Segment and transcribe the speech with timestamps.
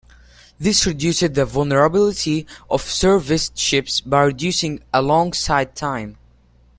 [0.59, 6.17] This reduces the vulnerability of serviced ships by reducing alongside time.